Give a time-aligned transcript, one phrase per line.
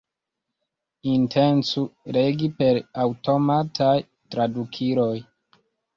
[1.11, 1.83] Intencu
[2.17, 3.93] legi per aŭtomataj
[4.33, 5.15] tradukiloj.